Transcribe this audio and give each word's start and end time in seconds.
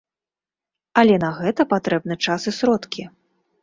Але 1.03 1.15
на 1.25 1.31
гэта 1.39 1.69
патрэбны 1.77 2.21
час 2.25 2.51
і 2.53 2.59
сродкі. 2.63 3.03